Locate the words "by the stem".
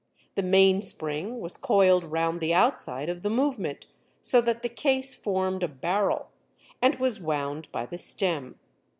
7.71-8.57